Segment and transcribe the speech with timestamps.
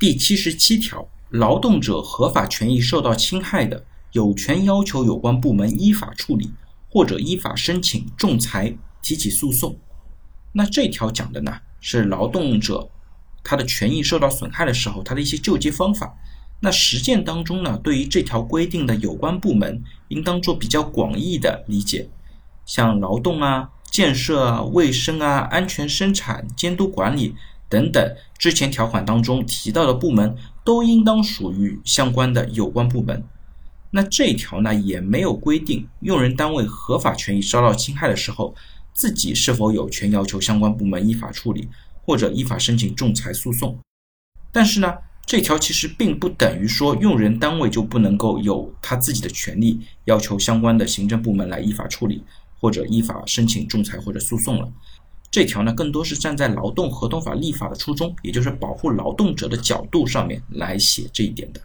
[0.00, 6.54] 第七十七条，劳动者合法权益受到侵害的，有权要求有关部门依法处理，
[6.88, 9.76] 或者依法申请仲裁提起诉讼。
[10.52, 12.88] 那这条讲的呢，是劳动者
[13.44, 16.16] 他的权益受到损害的时候，他的一些救济方法。
[16.60, 22.08] 那实践当中呢，对于这条规定的有关部门，应当做比较广义的理解，
[22.64, 27.34] 像劳动啊、建设啊、卫生啊、安全生产、监督管理
[27.70, 33.24] 等等，之前条款当中提到的部门，都应当属于相关的有关部门。
[33.92, 38.54] 那这条呢，也没有规定用人单位合法权益遭到侵害的时候，
[38.92, 41.68] 自己是否有权要求相关部门依法处理，
[42.04, 43.78] 或者依法申请仲裁诉讼。
[44.52, 44.94] 但是呢，
[45.24, 52.24] 这条其实并不等于说用人单位就不能够有他自己的权利，要求相关的行政部门来依法处理，
[52.58, 54.68] 或者依法申请仲裁或者诉讼了。
[55.30, 61.60] 这条呢，更多是站在劳动合同法立法的初衷，也就是保护劳动者的角度上面来写这一点的。